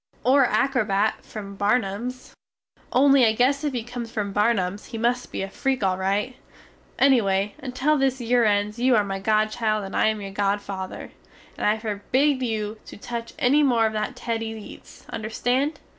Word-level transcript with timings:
or 0.23 0.45
a 0.45 0.49
acrobat 0.51 1.23
from 1.23 1.53
Barnums? 1.55 2.33
only 2.91 3.23
I 3.23 3.33
guess 3.33 3.63
if 3.63 3.71
he 3.73 3.83
comes 3.83 4.09
from 4.09 4.33
Barnums 4.33 4.87
he 4.87 4.97
must 4.97 5.31
be 5.31 5.43
a 5.43 5.47
freak 5.47 5.83
al 5.83 5.95
rite. 5.95 6.37
Ennyway 6.97 7.53
until 7.59 7.99
this 7.99 8.19
yere 8.19 8.43
ends 8.43 8.79
you 8.79 8.95
are 8.95 9.03
my 9.03 9.19
godchild 9.19 9.83
and 9.85 9.95
I 9.95 10.07
am 10.07 10.19
your 10.19 10.31
godfather, 10.31 11.11
and 11.55 11.67
I 11.67 11.77
forbid 11.77 12.41
you 12.41 12.79
to 12.87 12.97
tuch 12.97 13.33
enny 13.37 13.61
more 13.61 13.85
of 13.85 13.93
that 13.93 14.15
Teddys 14.15 14.57
eats, 14.59 15.05
understand? 15.11 15.79